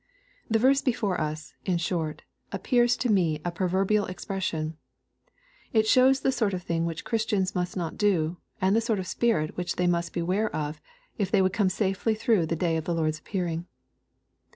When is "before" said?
0.81-1.21